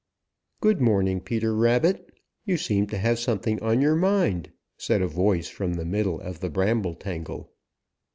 "Good 0.61 0.81
morning, 0.81 1.21
Peter 1.21 1.53
Rabbit. 1.55 2.11
You 2.43 2.57
seem 2.57 2.87
to 2.87 2.97
have 2.97 3.19
something 3.19 3.61
on 3.61 3.81
your 3.81 3.95
mind," 3.95 4.51
said 4.75 4.99
a 4.99 5.07
voice 5.07 5.47
from 5.47 5.75
the 5.75 5.85
middle 5.85 6.19
of 6.19 6.39
the 6.39 6.49
bramble 6.49 6.95
tangle. 6.95 7.51